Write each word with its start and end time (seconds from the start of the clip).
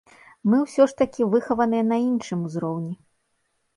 Мы 0.51 0.61
ўсё 0.61 0.87
ж 0.93 0.95
такі 1.01 1.27
выхаваныя 1.35 1.83
на 1.93 1.97
іншым 2.09 2.39
узроўні. 2.51 2.95